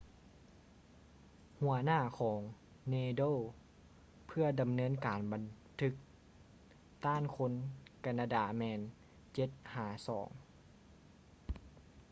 [1.59, 2.39] ຫົວໜ້າຂອງ
[2.91, 3.37] nadal
[4.27, 5.43] ເພື່ອດຳເນີນການບັນ
[5.81, 5.93] ທຶກ
[7.05, 7.51] ຕ້ານຄົນ
[8.05, 8.79] ການາດາແມ່ນ
[9.35, 10.31] 7-2